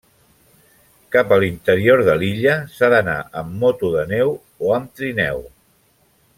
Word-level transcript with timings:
Cap 1.15 1.33
a 1.35 1.37
l'interior 1.43 2.01
de 2.07 2.15
l'illa 2.23 2.57
s'ha 2.79 2.91
d'anar 2.95 3.17
amb 3.43 3.63
moto 3.67 3.95
de 3.99 4.09
neu 4.15 4.35
o 4.67 4.77
amb 4.81 4.99
trineu. 5.01 5.49